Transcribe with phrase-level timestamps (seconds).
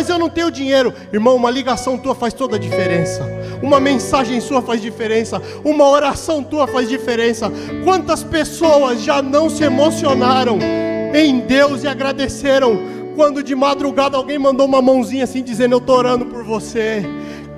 [0.00, 0.94] mas eu não tenho dinheiro.
[1.12, 3.22] Irmão, uma ligação tua faz toda a diferença.
[3.62, 5.42] Uma mensagem sua faz diferença.
[5.62, 7.52] Uma oração tua faz diferença.
[7.84, 10.58] Quantas pessoas já não se emocionaram
[11.14, 12.80] em Deus e agradeceram
[13.14, 17.04] quando de madrugada alguém mandou uma mãozinha assim dizendo: Eu estou orando por você.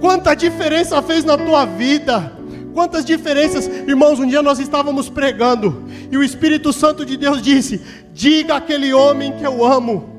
[0.00, 2.42] Quanta diferença fez na tua vida.
[2.74, 7.80] Quantas diferenças, irmãos, um dia nós estávamos pregando e o Espírito Santo de Deus disse:
[8.12, 10.11] Diga aquele homem que eu amo,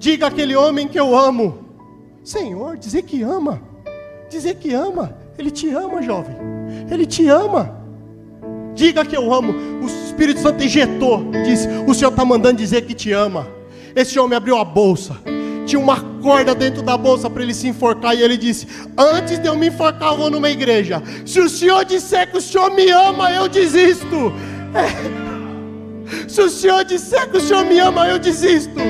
[0.00, 1.66] diga aquele homem que eu amo.
[2.24, 3.62] Senhor, dizer que ama,
[4.28, 6.34] dizer que ama, Ele te ama, jovem,
[6.90, 7.78] Ele te ama.
[8.74, 9.52] Diga que eu amo.
[9.82, 13.46] O Espírito Santo injetou, disse: O Senhor está mandando dizer que te ama.
[13.94, 15.16] Esse homem abriu a bolsa,
[15.66, 18.16] tinha uma corda dentro da bolsa para ele se enforcar.
[18.16, 21.02] E ele disse: Antes de eu me enforcar, eu vou numa igreja.
[21.26, 24.32] Se o Senhor disser que o Senhor me ama, eu desisto.
[24.74, 25.30] É.
[26.28, 28.80] Se o Senhor disser que o Senhor me ama, eu desisto.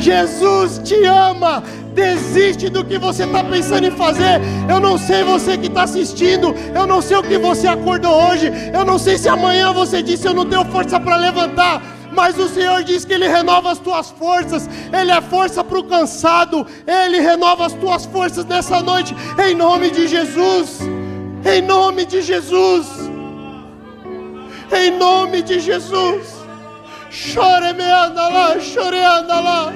[0.00, 1.62] Jesus te ama.
[1.94, 4.40] Desiste do que você está pensando em fazer.
[4.68, 6.54] Eu não sei você que está assistindo.
[6.74, 8.50] Eu não sei o que você acordou hoje.
[8.72, 12.48] Eu não sei se amanhã você disse eu não tenho força para levantar mas o
[12.48, 17.20] Senhor diz que Ele renova as tuas forças, Ele é força para o cansado, Ele
[17.20, 20.80] renova as tuas forças nessa noite, em nome de Jesus,
[21.44, 22.86] em nome de Jesus,
[24.72, 26.40] em nome de Jesus.
[27.10, 29.72] Chore me anda lá, chore anda lá.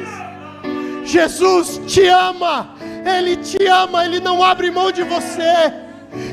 [1.14, 2.74] Jesus te ama,
[3.06, 5.72] Ele te ama, Ele não abre mão de você.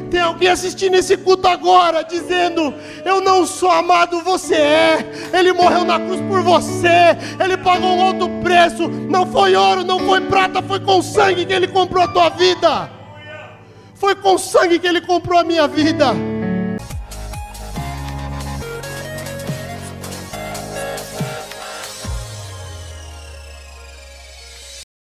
[0.10, 2.74] Tem alguém assistindo esse culto agora, dizendo:
[3.06, 5.12] Eu não sou amado, você é.
[5.32, 7.16] Ele morreu na cruz por você.
[7.40, 8.88] Ele pagou um alto preço.
[8.88, 12.90] Não foi ouro, não foi prata, foi com sangue que ele comprou a tua vida.
[13.94, 16.08] Foi com sangue que ele comprou a minha vida.